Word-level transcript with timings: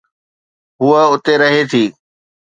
هوءَ 0.81 0.99
اتي 1.13 1.33
رهي 1.41 1.61
ٿي. 1.71 1.83